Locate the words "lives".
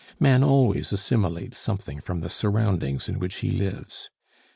3.51-4.09